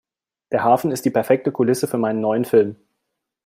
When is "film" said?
2.43-2.75